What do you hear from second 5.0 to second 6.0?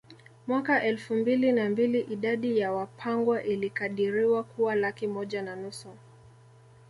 moja na nusu